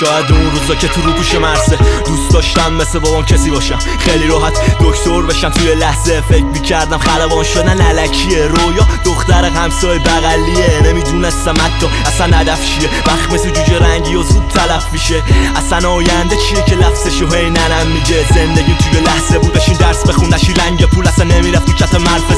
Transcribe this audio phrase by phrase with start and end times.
[0.00, 1.78] شاید اون روزا که تو رو پوش مرسه.
[2.06, 7.44] دوست داشتم مثل بابام کسی باشم خیلی راحت دکتر بشم توی لحظه فکر می‌کردم خلبان
[7.44, 7.80] شدن.
[7.80, 8.88] علکیه رویا.
[9.04, 10.80] دختر همسای بغلیه.
[10.84, 12.88] نمی‌دونستم حتی اصلا هدف چیه.
[13.06, 15.22] وقت مثل جوجه رنگی و زود تلف میشه.
[15.56, 19.52] اصلا آینده چیه که لفظشو هی ننم میگه؟ زندگی توی لحظه بود.
[19.52, 22.37] بشین درس بخون نشی رنگ پول اصلا نمی‌رفت تو کت مرفز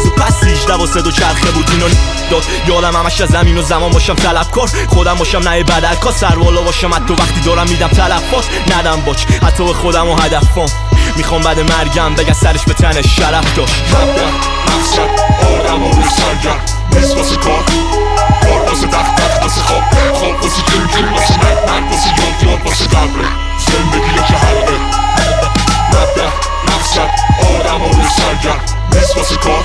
[0.70, 1.88] و پس 18 و سه دو چرخه بود اینو
[2.30, 2.44] داد.
[2.68, 6.94] یادم همش از زمین و زمان باشم طلبکار خودم باشم نه بدرکا سر بالا باشم
[6.94, 8.44] حتی وقتی دارم میدم تلفات.
[8.76, 10.66] ندم باش حتی به خودم و هدفم
[11.16, 13.74] می‌خوام بعد مرگم بگن سرش به تنش شرف داشت.
[13.94, 14.26] مبدع
[14.66, 15.10] مقصد
[15.60, 16.60] آدم و سرگرم
[16.92, 17.64] نیست واسه کار.
[18.42, 19.82] کار واسه دق دق واسه خواب.
[20.14, 21.70] خواب واسه جون جون واسه مرگ.
[21.70, 23.28] مرگ واسه یاد یاد واسه قبره.
[23.66, 24.76] زندگی که حلقه.
[25.88, 26.30] مبدع
[26.68, 27.10] مقصد
[27.60, 28.02] آدم و
[28.94, 29.59] نیست واسه کار کار.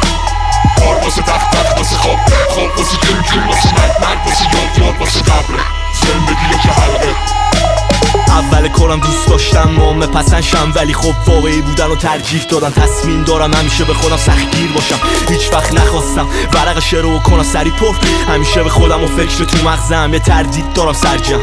[8.45, 13.53] اول کارم دوست داشتم نام پسنشم ولی خب واقعی بودن و ترجیح دادن تصمیم دارم
[13.53, 14.95] همیشه به خودم سختگیر باشم.
[15.29, 17.95] هیچ وقت نخواستم ورق شعر و کنم سری پر.
[18.27, 21.39] همیشه به خودم و فکر تو مغزم یه تردید دارم سرجم.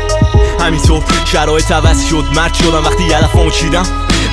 [0.60, 3.86] همینطور شرایط عوض شد مرد شدم وقتی دفعه چیدم.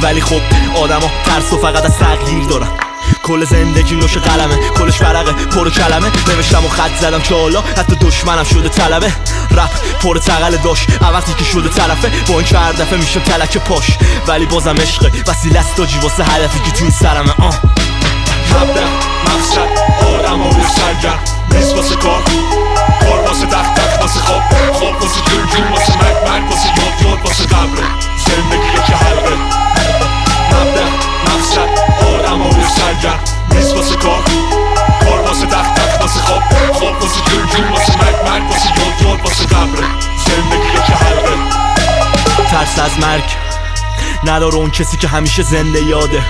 [0.03, 0.41] ولی خب
[0.75, 2.88] آدما ترس و فقط از تغییر دارن.
[3.29, 4.55] کل زندگی نوش قلمه.
[4.77, 6.11] کلش فرقه پر کلمه.
[6.27, 9.07] نوشتم و خط زدم که حالا حتی دشمنم شده طلبه.
[9.51, 9.69] رپ
[10.01, 12.11] پر تقل داشت وقتی که شده طرفه.
[12.27, 13.97] با این هر دفعه میشه تلک پاش.
[14.27, 17.33] ولی بازم عشقه وسیله است تاجی واسه هدفی که تو سرمه.
[17.39, 17.59] آه.
[19.25, 19.69] مقصد
[20.05, 21.38] آدم و
[42.69, 43.23] ترس از مرگ.
[44.23, 46.23] نداره اون کسی که همیشه زنده یاده.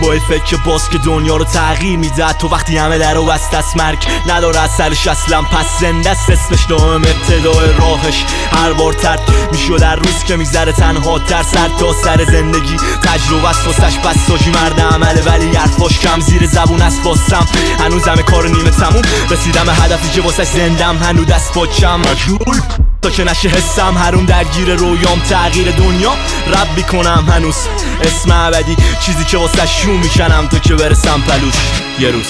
[0.00, 3.54] با این فکر باز که دنیا رو تغییر میده تو وقتی همه در و بست
[3.54, 5.42] از مرگ نداره از سرش اصلا.
[5.42, 8.24] پس زنده است اسمش دائم ابتدای راهش.
[8.52, 9.20] هر بار ترد
[9.52, 12.76] می‌شد در روز که میگذره تنها در سر تا سر زندگی.
[13.02, 15.22] تجربه است واسش بس ساجی مرد عمله.
[15.22, 17.46] ولی حرفاش کم زیر زبون است واسم
[17.80, 19.02] هنوز همه کار نیمه تموم.
[19.30, 20.96] رسیدم هدفی که واسش زندم.
[20.96, 22.85] هنو دست باچم مجنون.
[23.06, 23.96] تا که نشه حسم.
[23.96, 26.12] هرون درگیر رویام تغییر دنیا.
[26.46, 27.56] رب می‌کنم هنوز
[28.02, 28.76] اسم ابدی.
[29.00, 31.54] چیزی که واسه شو می‌کنم تا که برسم پلوش.
[31.98, 32.26] یه روز.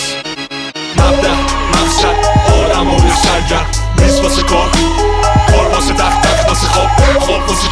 [0.96, 1.30] مبدع
[1.72, 2.16] مقصد
[2.52, 3.66] آدم و سرگرم
[3.98, 4.70] نیست واسه کار.
[5.50, 6.88] کار واسه دق دق واسه خواب.
[7.20, 7.68] خواب واسه